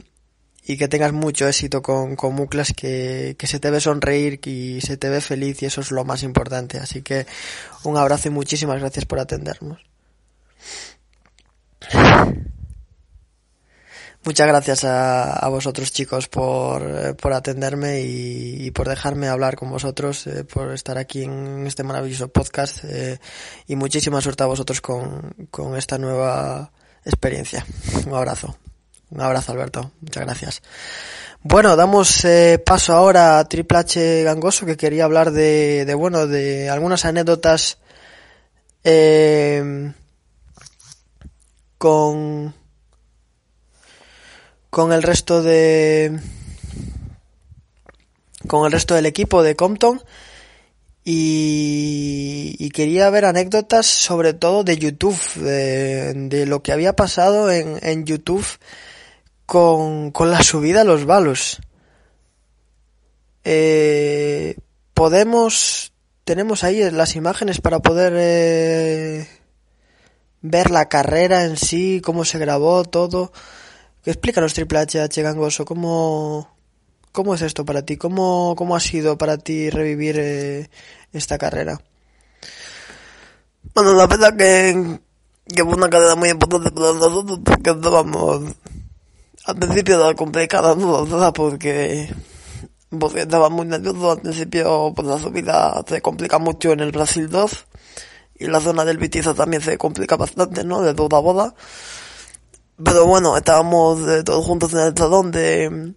y 0.64 0.76
que 0.76 0.88
tengas 0.88 1.12
mucho 1.12 1.48
éxito 1.48 1.82
con, 1.82 2.14
con 2.14 2.34
Muclas, 2.34 2.72
que, 2.72 3.34
que 3.36 3.46
se 3.46 3.58
te 3.58 3.70
ve 3.70 3.80
sonreír 3.80 4.40
y 4.46 4.80
se 4.80 4.96
te 4.96 5.08
ve 5.08 5.20
feliz 5.20 5.60
y 5.62 5.66
eso 5.66 5.80
es 5.80 5.90
lo 5.90 6.04
más 6.04 6.22
importante. 6.22 6.78
Así 6.78 7.02
que 7.02 7.26
un 7.82 7.96
abrazo 7.96 8.28
y 8.28 8.30
muchísimas 8.30 8.78
gracias 8.78 9.04
por 9.04 9.18
atendernos. 9.18 9.80
Muchas 14.24 14.46
gracias 14.46 14.84
a, 14.84 15.32
a 15.32 15.48
vosotros 15.48 15.92
chicos 15.92 16.28
por, 16.28 16.82
eh, 16.82 17.14
por 17.14 17.32
atenderme 17.32 18.02
y, 18.02 18.66
y, 18.66 18.70
por 18.70 18.88
dejarme 18.88 19.26
hablar 19.26 19.56
con 19.56 19.70
vosotros, 19.70 20.26
eh, 20.28 20.44
por 20.44 20.72
estar 20.72 20.96
aquí 20.96 21.24
en 21.24 21.66
este 21.66 21.82
maravilloso 21.82 22.28
podcast 22.28 22.84
eh, 22.84 23.18
y 23.66 23.74
muchísima 23.74 24.20
suerte 24.20 24.44
a 24.44 24.46
vosotros 24.46 24.80
con, 24.80 25.48
con 25.50 25.76
esta 25.76 25.98
nueva 25.98 26.70
experiencia. 27.04 27.66
Un 28.06 28.14
abrazo. 28.14 28.56
Un 29.10 29.20
abrazo 29.20 29.52
Alberto. 29.52 29.90
Muchas 30.00 30.24
gracias. 30.24 30.62
Bueno, 31.42 31.74
damos 31.74 32.24
eh, 32.24 32.62
paso 32.64 32.92
ahora 32.94 33.40
a 33.40 33.48
Triple 33.48 33.78
H 33.78 34.22
Gangoso 34.22 34.64
que 34.64 34.76
quería 34.76 35.04
hablar 35.04 35.32
de, 35.32 35.84
de 35.84 35.94
bueno, 35.94 36.28
de 36.28 36.70
algunas 36.70 37.04
anécdotas 37.04 37.78
eh, 38.84 39.92
con 41.78 42.54
con 44.72 44.90
el 44.94 45.02
resto 45.02 45.42
de 45.42 46.18
con 48.46 48.64
el 48.64 48.72
resto 48.72 48.94
del 48.94 49.04
equipo 49.04 49.42
de 49.42 49.54
Compton 49.54 50.02
y, 51.04 52.70
quería 52.70 53.10
ver 53.10 53.26
anécdotas 53.26 53.84
sobre 53.84 54.32
todo 54.32 54.64
de 54.64 54.78
YouTube 54.78 55.20
de, 55.34 56.46
lo 56.46 56.62
que 56.62 56.72
había 56.72 56.96
pasado 56.96 57.50
en, 57.50 57.80
en 57.82 58.06
YouTube 58.06 58.46
con, 59.44 60.10
con, 60.10 60.30
la 60.30 60.42
subida 60.42 60.80
a 60.80 60.84
los 60.84 61.04
balos 61.04 61.60
eh, 63.44 64.56
podemos 64.94 65.92
tenemos 66.24 66.64
ahí 66.64 66.90
las 66.90 67.14
imágenes 67.14 67.60
para 67.60 67.80
poder 67.80 68.14
eh, 68.16 69.28
ver 70.40 70.70
la 70.70 70.88
carrera 70.88 71.44
en 71.44 71.58
sí 71.58 72.00
cómo 72.02 72.24
se 72.24 72.38
grabó 72.38 72.84
todo 72.84 73.32
Explícanos, 74.04 74.54
Triple 74.54 74.78
H, 74.80 75.22
Gangoso, 75.22 75.64
¿cómo, 75.64 76.56
cómo 77.12 77.34
es 77.34 77.42
esto 77.42 77.64
para 77.64 77.82
ti? 77.82 77.96
¿Cómo, 77.96 78.54
cómo 78.56 78.74
ha 78.74 78.80
sido 78.80 79.16
para 79.16 79.38
ti 79.38 79.70
revivir 79.70 80.16
eh, 80.18 80.70
esta 81.12 81.38
carrera? 81.38 81.80
Bueno, 83.74 83.94
la 83.94 84.06
verdad 84.06 84.36
que, 84.36 84.98
que 85.46 85.64
fue 85.64 85.74
una 85.74 85.88
carrera 85.88 86.16
muy 86.16 86.30
importante 86.30 86.70
para 86.70 86.92
nosotros 86.92 87.40
porque 87.44 87.70
estábamos 87.70 88.54
al 89.44 89.56
principio 89.56 90.00
era 90.00 90.14
complicada, 90.14 90.74
¿no? 90.74 91.32
Porque, 91.32 92.08
porque 92.96 93.20
estaba 93.20 93.48
muy 93.48 93.66
nervioso. 93.66 94.12
Al 94.12 94.20
principio, 94.20 94.92
pues 94.94 95.08
la 95.08 95.18
subida 95.18 95.82
se 95.86 96.00
complica 96.00 96.38
mucho 96.38 96.72
en 96.72 96.80
el 96.80 96.92
Brasil 96.92 97.28
2 97.28 97.66
y 98.38 98.46
la 98.46 98.60
zona 98.60 98.84
del 98.84 98.98
Vitiza 98.98 99.34
también 99.34 99.62
se 99.62 99.78
complica 99.78 100.16
bastante, 100.16 100.64
¿no? 100.64 100.82
De 100.82 100.94
toda 100.94 101.18
boda. 101.18 101.54
Pero 102.84 103.06
bueno, 103.06 103.36
estábamos 103.36 104.00
eh, 104.08 104.22
todos 104.24 104.44
juntos 104.44 104.72
en 104.72 104.80
el 104.80 104.96
salón 104.96 105.30
de, 105.30 105.94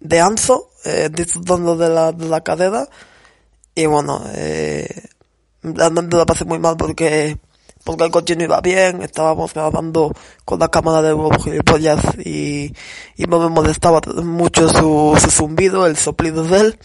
de 0.00 0.20
Anzo, 0.20 0.70
eh, 0.84 1.08
disfrutando 1.12 1.76
de 1.76 1.88
la, 1.88 2.12
de 2.12 2.28
la 2.28 2.42
carrera. 2.42 2.88
Y 3.74 3.86
bueno, 3.86 4.22
eh, 4.34 5.08
realmente 5.62 6.16
la 6.16 6.26
pasé 6.26 6.44
muy 6.44 6.58
mal 6.58 6.76
porque, 6.76 7.38
porque 7.84 8.04
el 8.04 8.10
coche 8.10 8.36
no 8.36 8.44
iba 8.44 8.60
bien, 8.60 9.02
estábamos 9.02 9.54
grabando 9.54 10.12
con 10.44 10.58
la 10.58 10.68
cámara 10.68 11.02
de 11.02 11.12
Bob 11.12 11.40
Gilipollas 11.42 12.00
y, 12.18 12.74
y 13.16 13.26
me 13.26 13.48
molestaba 13.48 14.00
mucho 14.22 14.68
su, 14.68 15.16
zumbido, 15.30 15.86
el 15.86 15.96
soplido 15.96 16.44
de 16.44 16.60
él. 16.60 16.78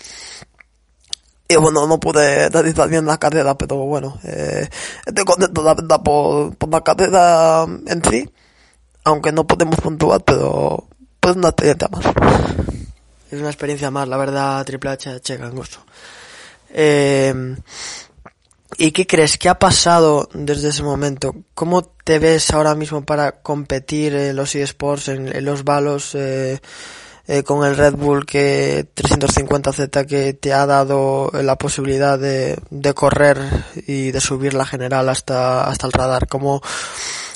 Y 1.50 1.56
bueno, 1.58 1.86
no 1.88 2.00
pude 2.00 2.50
realizar 2.50 2.90
bien 2.90 3.06
la 3.06 3.18
carrera, 3.18 3.58
pero 3.58 3.76
bueno, 3.78 4.18
eh, 4.24 4.68
estoy 5.06 5.26
contento 5.26 5.62
la 5.62 5.76
verdad 5.76 6.02
por, 6.02 6.56
por 6.56 6.70
la 6.70 6.82
carrera 6.82 7.66
en 7.86 8.04
sí 8.04 8.30
aunque 9.04 9.32
no 9.32 9.46
podemos 9.46 9.80
puntuar, 9.80 10.22
pero 10.24 10.88
pues 11.20 11.36
una 11.36 11.50
experiencia 11.50 11.88
más. 11.90 12.06
Es 13.32 13.40
una 13.40 13.50
experiencia 13.50 13.92
más, 13.92 14.08
la 14.08 14.18
verdad, 14.18 14.64
Triple 14.66 14.92
H, 14.92 15.20
che, 15.22 15.38
gangoso. 15.38 15.80
Eh, 16.70 17.56
¿Y 18.78 18.92
qué 18.92 19.06
crees? 19.06 19.38
¿Qué 19.38 19.50
ha 19.50 19.60
pasado 19.60 20.30
desde 20.34 20.70
ese 20.70 20.84
momento? 20.84 21.36
¿Cómo 21.54 21.84
te 21.84 22.20
ves 22.20 22.52
ahora 22.52 22.76
mismo 22.76 23.04
para 23.04 23.42
competir 23.42 24.16
en 24.16 24.36
los 24.36 24.56
eSports, 24.56 25.10
en, 25.10 25.36
en 25.36 25.46
los 25.46 25.64
balos, 25.64 26.16
eh, 26.16 26.60
eh, 27.28 27.44
con 27.44 27.66
el 27.66 27.78
Red 27.78 27.94
Bull 27.94 28.26
que 28.26 28.88
350Z 28.96 30.06
que 30.08 30.34
te 30.34 30.54
ha 30.54 30.66
dado 30.66 31.32
la 31.34 31.56
posibilidad 31.58 32.18
de, 32.18 32.58
de 32.70 32.94
correr 32.94 33.38
y 33.88 34.12
de 34.12 34.20
subir 34.20 34.54
la 34.54 34.66
general 34.66 35.10
hasta, 35.10 35.66
hasta 35.66 35.88
el 35.88 35.94
radar? 35.94 36.28
¿Cómo, 36.28 36.62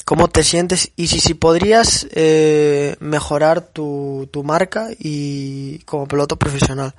cómo 0.07 0.29
te 0.29 0.41
sientes 0.41 0.93
y 0.95 1.07
si, 1.07 1.19
si 1.19 1.33
podrías 1.33 2.07
eh, 2.11 2.95
mejorar 3.01 3.59
tu, 3.59 4.29
tu 4.31 4.41
marca 4.41 4.87
y 4.97 5.79
como 5.79 6.07
piloto 6.07 6.37
profesional. 6.37 6.95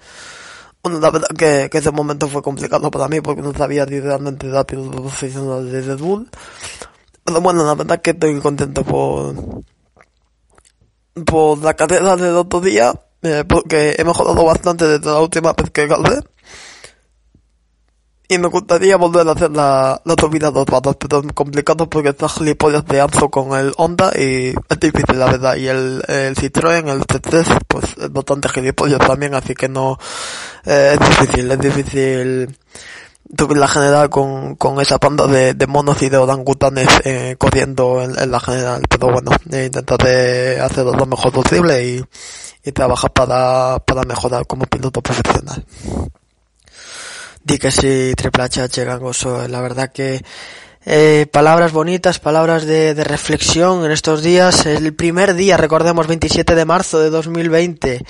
Bueno, 0.83 1.01
la 1.01 1.11
verdad 1.11 1.29
que, 1.29 1.71
ese 1.73 1.91
momento 1.91 2.29
fue 2.29 2.43
complicado 2.43 2.91
para 2.91 3.09
mí 3.09 3.23
porque 3.23 3.41
no 3.41 3.55
sabía 3.55 3.87
si 3.87 3.99
realmente 3.99 4.47
era 4.47 4.65
piloto 4.65 5.01
profesional 5.01 5.73
de 5.73 5.81
Red 5.81 5.99
Bull. 5.99 6.29
Pero 7.25 7.41
bueno, 7.41 7.65
la 7.65 7.75
verdad 7.77 8.03
que 8.03 8.11
estoy 8.11 8.39
contento 8.41 8.85
por, 8.85 9.35
por 11.25 11.59
la 11.65 11.73
carrera 11.73 12.15
del 12.15 12.37
otro 12.37 12.61
día, 12.61 12.93
eh, 13.23 13.43
porque 13.49 13.97
he 13.97 14.05
mejorado 14.05 14.45
bastante 14.45 14.87
desde 14.87 15.07
la 15.07 15.21
última 15.21 15.55
vez 15.55 15.71
que 15.71 15.87
gané 15.87 16.21
y 18.31 18.39
me 18.39 18.49
gustaría 18.49 18.97
volver 18.99 19.27
a 19.27 19.33
hacer 19.33 19.51
la, 19.51 20.01
la 20.05 20.15
subida 20.21 20.51
dos 20.51 20.67
vados, 20.67 20.97
pero 20.97 21.21
es 21.21 21.33
complicado 21.33 21.89
porque 21.89 22.11
está 22.11 22.29
gilipollas 22.29 22.85
de 22.85 23.01
Anzo 23.01 23.31
con 23.31 23.59
el 23.59 23.73
Honda 23.79 24.13
y 24.15 24.49
es 24.49 24.81
difícil 24.81 25.19
la 25.19 25.27
verdad. 25.27 25.57
Y 25.57 25.67
el, 25.69 26.03
el 26.07 26.37
Citroën, 26.37 26.87
el 26.89 27.07
C3, 27.07 27.59
pues 27.67 27.85
es 27.97 28.13
bastante 28.13 28.51
gilipollas 28.51 28.99
también, 28.99 29.35
así 29.35 29.55
que 29.55 29.71
no, 29.71 29.99
eh, 30.67 30.99
es 31.01 31.09
difícil, 31.09 31.51
es 31.51 31.59
difícil 31.59 32.59
subir 33.37 33.57
la 33.57 33.69
general 33.69 34.11
con, 34.11 34.57
con 34.57 34.79
esa 34.81 34.99
panda 34.99 35.27
de, 35.27 35.55
de 35.55 35.67
monos 35.67 36.03
y 36.03 36.11
de 36.11 36.19
orangutanes 36.19 36.89
eh, 37.05 37.37
corriendo 37.39 38.03
en, 38.03 38.31
la 38.31 38.41
general. 38.41 38.83
Pero 38.91 39.11
bueno, 39.11 39.31
intentaré 39.47 40.61
hacerlo 40.61 40.93
lo 40.93 41.07
mejor 41.07 41.33
posible 41.33 41.83
y, 41.83 42.05
y 42.63 42.73
trabaja 42.73 43.09
para, 43.09 43.79
para 43.79 44.03
mejorar 44.03 44.47
como 44.47 44.67
piloto 44.67 45.01
profesional. 45.01 45.65
Sí, 47.49 48.13
Triple 48.15 48.43
H 48.45 48.85
gangoso, 48.85 49.49
la 49.49 49.63
verdad 49.63 49.91
que 49.91 50.23
eh, 50.85 51.27
palabras 51.33 51.73
bonitas, 51.73 52.19
palabras 52.19 52.67
de, 52.67 52.95
de, 52.95 53.05
reflexión 53.05 53.87
en 53.87 53.91
estos 53.91 54.23
días. 54.23 54.67
El 54.67 54.93
primer 54.93 55.33
día, 55.33 55.57
recordemos, 55.57 56.07
27 56.07 56.55
de 56.55 56.65
marzo 56.67 57.01
de 57.01 57.09
2020, 57.09 58.05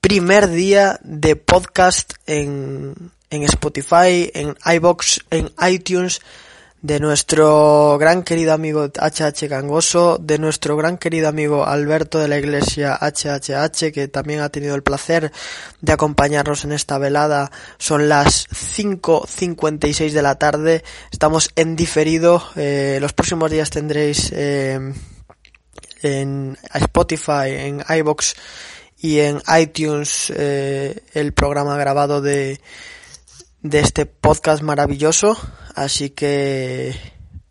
primer 0.00 0.48
día 0.48 0.98
de 1.02 1.36
podcast 1.36 2.14
en, 2.26 2.94
en 3.28 3.42
Spotify, 3.42 4.30
en 4.32 4.56
iBox, 4.64 5.26
en 5.30 5.50
iTunes 5.68 6.22
de 6.82 6.98
nuestro 6.98 7.98
gran 7.98 8.22
querido 8.22 8.54
amigo 8.54 8.88
HH 8.88 9.48
Gangoso, 9.48 10.18
de 10.18 10.38
nuestro 10.38 10.76
gran 10.76 10.96
querido 10.96 11.28
amigo 11.28 11.66
Alberto 11.66 12.18
de 12.18 12.28
la 12.28 12.38
Iglesia 12.38 12.98
HHH, 12.98 13.92
que 13.92 14.08
también 14.08 14.40
ha 14.40 14.48
tenido 14.48 14.74
el 14.74 14.82
placer 14.82 15.30
de 15.82 15.92
acompañarnos 15.92 16.64
en 16.64 16.72
esta 16.72 16.96
velada. 16.98 17.50
Son 17.78 18.08
las 18.08 18.48
5.56 18.48 20.12
de 20.12 20.22
la 20.22 20.36
tarde, 20.36 20.82
estamos 21.10 21.50
en 21.56 21.76
diferido, 21.76 22.42
eh, 22.56 22.98
los 23.00 23.12
próximos 23.12 23.50
días 23.50 23.68
tendréis 23.68 24.32
eh, 24.32 24.94
en 26.02 26.58
Spotify, 26.72 27.48
en 27.48 27.84
iBox 27.88 28.34
y 29.02 29.18
en 29.20 29.42
iTunes 29.58 30.32
eh, 30.34 31.02
el 31.12 31.32
programa 31.32 31.76
grabado 31.76 32.22
de 32.22 32.60
de 33.62 33.80
este 33.80 34.06
podcast 34.06 34.62
maravilloso. 34.62 35.36
Así 35.74 36.10
que 36.10 36.94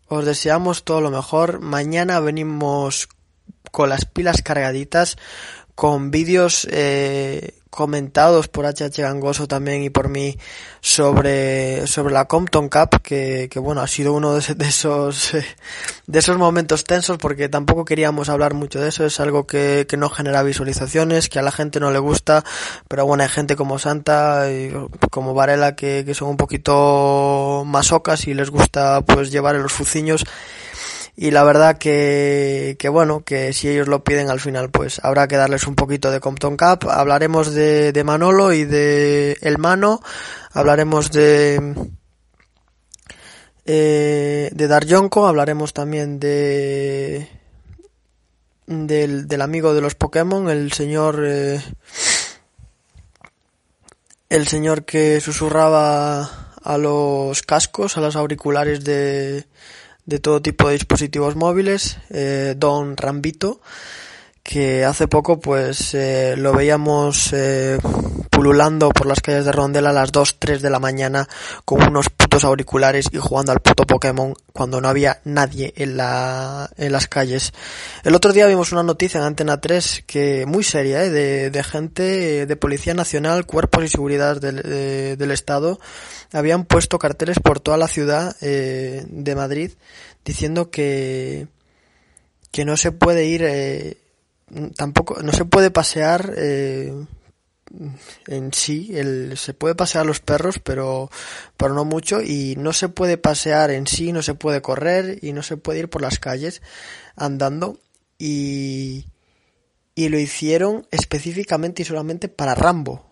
os 0.06 0.24
deseamos 0.24 0.84
todo 0.84 1.00
lo 1.00 1.10
mejor. 1.10 1.60
Mañana 1.60 2.20
venimos 2.20 3.08
con 3.70 3.88
las 3.88 4.04
pilas 4.04 4.42
cargaditas, 4.42 5.16
con 5.74 6.10
vídeos 6.10 6.66
eh, 6.70 7.59
comentados 7.70 8.48
por 8.48 8.66
HH 8.66 8.98
Gangoso 8.98 9.46
también 9.46 9.82
y 9.82 9.90
por 9.90 10.08
mí 10.08 10.36
sobre, 10.80 11.86
sobre 11.86 12.12
la 12.12 12.26
Compton 12.26 12.68
Cup, 12.68 13.00
que, 13.02 13.48
que 13.50 13.58
bueno, 13.58 13.80
ha 13.80 13.86
sido 13.86 14.12
uno 14.12 14.34
de, 14.34 14.66
esos, 14.66 15.32
de 16.06 16.18
esos 16.18 16.36
momentos 16.36 16.84
tensos 16.84 17.16
porque 17.18 17.48
tampoco 17.48 17.84
queríamos 17.84 18.28
hablar 18.28 18.54
mucho 18.54 18.80
de 18.80 18.88
eso, 18.88 19.06
es 19.06 19.20
algo 19.20 19.46
que, 19.46 19.86
que 19.88 19.96
no 19.96 20.10
genera 20.10 20.42
visualizaciones, 20.42 21.28
que 21.28 21.38
a 21.38 21.42
la 21.42 21.52
gente 21.52 21.80
no 21.80 21.90
le 21.92 22.00
gusta, 22.00 22.44
pero 22.88 23.06
bueno, 23.06 23.22
hay 23.22 23.28
gente 23.28 23.56
como 23.56 23.78
Santa 23.78 24.50
y 24.50 24.72
como 25.10 25.32
Varela 25.32 25.76
que, 25.76 26.02
que 26.04 26.14
son 26.14 26.28
un 26.28 26.36
poquito 26.36 27.62
masocas 27.64 28.26
y 28.26 28.34
les 28.34 28.50
gusta 28.50 29.00
pues 29.02 29.30
llevar 29.30 29.54
en 29.54 29.62
los 29.62 29.72
fuciños 29.72 30.24
y 31.16 31.30
la 31.30 31.44
verdad 31.44 31.78
que, 31.78 32.76
que 32.78 32.88
bueno, 32.88 33.24
que 33.24 33.52
si 33.52 33.68
ellos 33.68 33.88
lo 33.88 34.04
piden 34.04 34.30
al 34.30 34.40
final 34.40 34.70
pues 34.70 35.00
habrá 35.02 35.28
que 35.28 35.36
darles 35.36 35.66
un 35.66 35.74
poquito 35.74 36.10
de 36.10 36.20
Compton 36.20 36.56
Cup, 36.56 36.88
hablaremos 36.90 37.52
de, 37.52 37.92
de 37.92 38.04
Manolo 38.04 38.52
y 38.52 38.64
de 38.64 39.36
El 39.42 39.58
Mano, 39.58 40.00
hablaremos 40.52 41.10
de 41.10 41.74
eh, 43.66 44.50
de 44.52 44.68
Darjonko, 44.68 45.26
hablaremos 45.26 45.72
también 45.72 46.18
de 46.18 47.28
del, 48.66 49.26
del 49.28 49.42
amigo 49.42 49.74
de 49.74 49.80
los 49.80 49.94
Pokémon, 49.94 50.48
el 50.48 50.72
señor 50.72 51.22
eh, 51.26 51.60
el 54.28 54.46
señor 54.46 54.84
que 54.84 55.20
susurraba 55.20 56.52
a 56.62 56.78
los 56.78 57.42
cascos, 57.42 57.96
a 57.96 58.00
los 58.00 58.16
auriculares 58.16 58.84
de 58.84 59.46
de 60.10 60.18
todo 60.18 60.42
tipo 60.42 60.66
de 60.66 60.72
dispositivos 60.74 61.36
móviles, 61.36 61.96
eh, 62.10 62.54
Don 62.58 62.96
Rambito, 62.96 63.60
que 64.42 64.84
hace 64.84 65.06
poco 65.06 65.38
pues 65.38 65.94
eh, 65.94 66.34
lo 66.36 66.52
veíamos 66.52 67.32
eh, 67.32 67.78
pululando 68.30 68.88
por 68.90 69.06
las 69.06 69.20
calles 69.20 69.44
de 69.44 69.52
Rondela 69.52 69.90
a 69.90 69.92
las 69.92 70.12
2, 70.12 70.36
3 70.38 70.62
de 70.62 70.70
la 70.70 70.78
mañana 70.78 71.28
con 71.64 71.82
unos 71.82 72.08
putos 72.08 72.44
auriculares 72.44 73.06
y 73.12 73.18
jugando 73.18 73.52
al 73.52 73.60
puto 73.60 73.86
Pokémon 73.86 74.34
cuando 74.52 74.80
no 74.80 74.88
había 74.88 75.20
nadie 75.24 75.74
en, 75.76 75.96
la, 75.96 76.70
en 76.78 76.90
las 76.92 77.06
calles. 77.06 77.52
El 78.02 78.14
otro 78.14 78.32
día 78.32 78.46
vimos 78.46 78.72
una 78.72 78.82
noticia 78.82 79.18
en 79.18 79.24
Antena 79.24 79.60
3 79.60 80.04
que 80.06 80.46
muy 80.46 80.64
seria, 80.64 81.04
¿eh? 81.04 81.10
de, 81.10 81.50
de 81.50 81.62
gente 81.62 82.46
de 82.46 82.56
Policía 82.56 82.94
Nacional, 82.94 83.46
Cuerpos 83.46 83.84
y 83.84 83.88
Seguridad 83.88 84.40
del, 84.40 84.62
de, 84.62 85.16
del 85.16 85.30
Estado, 85.32 85.78
habían 86.32 86.64
puesto 86.64 86.98
carteles 86.98 87.38
por 87.40 87.60
toda 87.60 87.76
la 87.76 87.88
ciudad 87.88 88.34
eh, 88.40 89.04
de 89.06 89.34
Madrid 89.34 89.72
diciendo 90.24 90.70
que 90.70 91.48
que 92.50 92.64
no 92.64 92.76
se 92.76 92.92
puede 92.92 93.26
ir 93.26 93.42
eh, 93.44 93.98
tampoco 94.76 95.22
no 95.22 95.32
se 95.32 95.44
puede 95.44 95.70
pasear 95.70 96.32
eh, 96.36 96.92
en 98.26 98.52
sí 98.52 98.90
el, 98.94 99.36
se 99.36 99.54
puede 99.54 99.74
pasear 99.74 100.04
los 100.04 100.20
perros 100.20 100.58
pero 100.58 101.10
pero 101.56 101.74
no 101.74 101.84
mucho 101.84 102.20
y 102.20 102.56
no 102.58 102.72
se 102.72 102.88
puede 102.88 103.16
pasear 103.16 103.70
en 103.70 103.86
sí 103.86 104.12
no 104.12 104.22
se 104.22 104.34
puede 104.34 104.60
correr 104.60 105.18
y 105.22 105.32
no 105.32 105.42
se 105.42 105.56
puede 105.56 105.80
ir 105.80 105.90
por 105.90 106.02
las 106.02 106.18
calles 106.18 106.62
andando 107.16 107.78
y 108.18 109.06
y 109.94 110.08
lo 110.08 110.18
hicieron 110.18 110.86
específicamente 110.90 111.82
y 111.82 111.84
solamente 111.84 112.28
para 112.28 112.54
Rambo 112.54 113.06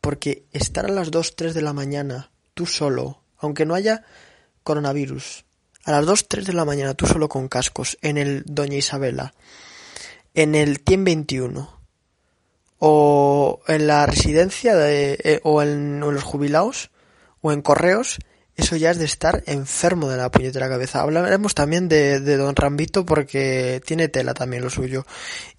porque 0.00 0.44
estar 0.52 0.86
a 0.86 0.92
las 0.92 1.10
2, 1.10 1.34
3 1.34 1.54
de 1.54 1.62
la 1.62 1.72
mañana 1.72 2.30
tú 2.54 2.66
solo 2.66 3.22
aunque 3.38 3.66
no 3.66 3.74
haya 3.74 4.04
coronavirus 4.62 5.44
a 5.84 5.92
las 5.92 6.06
2, 6.06 6.28
3 6.28 6.46
de 6.46 6.52
la 6.52 6.64
mañana 6.64 6.94
tú 6.94 7.06
solo 7.06 7.28
con 7.28 7.48
cascos 7.48 7.98
en 8.00 8.16
el 8.16 8.44
Doña 8.46 8.76
Isabela 8.76 9.34
en 10.36 10.54
el 10.54 10.80
TIEM 10.80 11.04
21 11.04 11.80
o 12.78 13.62
en 13.66 13.86
la 13.86 14.06
residencia 14.06 14.76
de, 14.76 15.18
eh, 15.24 15.40
o, 15.42 15.62
en, 15.62 16.02
en 16.02 16.14
los 16.14 16.22
jubilados 16.22 16.90
o 17.40 17.52
en 17.52 17.62
correos, 17.62 18.18
eso 18.54 18.76
ya 18.76 18.90
es 18.90 18.98
de 18.98 19.06
estar 19.06 19.42
enfermo 19.46 20.08
de 20.10 20.18
la 20.18 20.30
puñetera 20.30 20.68
cabeza. 20.68 21.00
Hablaremos 21.00 21.54
también 21.54 21.88
de, 21.88 22.20
Don 22.20 22.54
Rambito 22.54 23.06
porque 23.06 23.80
tiene 23.84 24.08
tela 24.08 24.34
también 24.34 24.62
lo 24.62 24.70
suyo. 24.70 25.06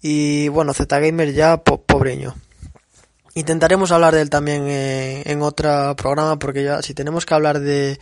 Y 0.00 0.48
bueno, 0.48 0.72
Zgamer 0.72 1.32
ya 1.32 1.58
po 1.58 1.82
pobreño. 1.82 2.36
Intentaremos 3.34 3.90
hablar 3.92 4.14
de 4.14 4.22
él 4.22 4.30
también 4.30 4.66
eh, 4.68 5.22
en 5.26 5.42
otro 5.42 5.94
programa 5.96 6.38
porque 6.38 6.64
ya 6.64 6.82
si 6.82 6.94
tenemos 6.94 7.26
que 7.26 7.34
hablar 7.34 7.60
de, 7.60 7.98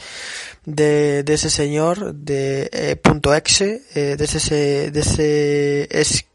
de, 0.65 1.23
de 1.25 1.35
ese 1.35 1.51
señor, 1.51 2.15
de 2.15 2.69
eh, 2.73 2.97
punto 2.97 3.35
exe, 3.35 3.83
de 3.95 4.25
ese, 4.25 4.91
de 4.91 5.01
ese 5.01 5.89
es 5.91 6.27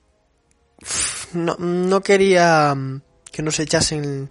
no, 1.34 1.56
no 1.58 2.02
quería 2.02 2.74
mm, 2.76 3.02
que 3.32 3.42
nos 3.42 3.60
echasen 3.60 4.30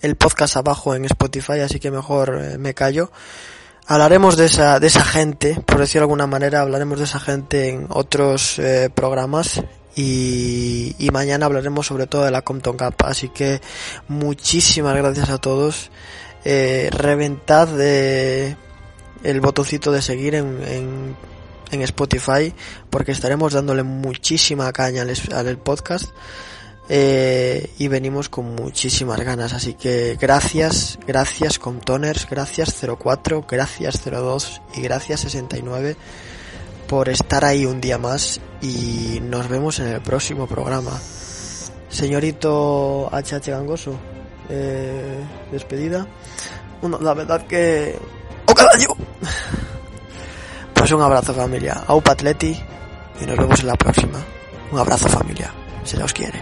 el 0.00 0.16
podcast 0.16 0.56
abajo 0.56 0.94
en 0.94 1.04
Spotify, 1.04 1.60
así 1.60 1.78
que 1.78 1.90
mejor 1.90 2.38
eh, 2.40 2.58
me 2.58 2.74
callo. 2.74 3.10
Hablaremos 3.86 4.36
de 4.36 4.46
esa, 4.46 4.78
de 4.78 4.86
esa 4.86 5.04
gente, 5.04 5.60
por 5.66 5.78
decirlo 5.78 6.00
de 6.00 6.04
alguna 6.04 6.26
manera, 6.26 6.60
hablaremos 6.60 6.98
de 6.98 7.04
esa 7.04 7.20
gente 7.20 7.68
en 7.68 7.86
otros 7.88 8.58
eh, 8.58 8.90
programas 8.94 9.62
y, 9.94 10.94
mañana 11.12 11.46
hablaremos 11.46 11.86
sobre 11.86 12.06
todo 12.06 12.24
de 12.24 12.30
la 12.30 12.42
Compton 12.42 12.76
Cup. 12.76 12.94
Así 13.04 13.28
que 13.28 13.60
muchísimas 14.08 14.96
gracias 14.96 15.30
a 15.30 15.38
todos. 15.38 15.90
Eh, 16.44 16.90
reventad 16.92 17.68
de 17.68 18.56
el 19.22 19.40
botoncito 19.40 19.92
de 19.92 20.02
seguir 20.02 20.34
en 20.34 21.16
en 21.72 21.82
Spotify 21.82 22.54
porque 22.90 23.12
estaremos 23.12 23.52
dándole 23.52 23.82
muchísima 23.82 24.72
caña 24.72 25.02
al, 25.02 25.12
al 25.32 25.58
podcast 25.58 26.10
eh, 26.88 27.70
y 27.78 27.88
venimos 27.88 28.28
con 28.28 28.54
muchísimas 28.54 29.20
ganas. 29.20 29.52
Así 29.52 29.74
que 29.74 30.16
gracias 30.20 30.98
gracias 31.06 31.58
Comptoners 31.58 32.28
gracias 32.28 32.76
04 32.98 33.46
gracias 33.48 34.02
02 34.04 34.62
y 34.74 34.82
gracias 34.82 35.20
69 35.20 35.96
por 36.88 37.08
estar 37.08 37.44
ahí 37.44 37.64
un 37.64 37.80
día 37.80 37.96
más 37.98 38.40
y 38.60 39.18
nos 39.22 39.48
vemos 39.48 39.80
en 39.80 39.88
el 39.88 40.02
próximo 40.02 40.46
programa. 40.46 41.00
Señorito 41.88 43.08
HH 43.10 43.50
Gangoso 43.50 43.98
eh, 44.48 45.24
despedida. 45.50 46.06
Bueno, 46.80 46.98
la 47.00 47.14
verdad 47.14 47.46
que 47.46 47.96
¡Oh, 48.46 48.54
carajo! 48.54 48.96
Pues 50.82 50.90
un 50.90 51.00
abrazo 51.00 51.32
familia, 51.32 51.84
Aupa 51.86 52.10
Atleti 52.10 52.58
y 53.20 53.24
nos 53.24 53.36
vemos 53.36 53.60
en 53.60 53.68
la 53.68 53.76
próxima. 53.76 54.18
Un 54.72 54.80
abrazo 54.80 55.08
familia, 55.08 55.54
se 55.84 55.96
los 55.96 56.12
quiere. 56.12 56.40